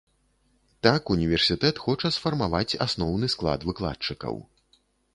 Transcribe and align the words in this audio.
Так 0.87 1.11
універсітэт 1.15 1.83
хоча 1.85 2.13
сфармаваць 2.17 2.77
асноўны 2.89 3.33
склад 3.37 3.59
выкладчыкаў. 3.71 4.35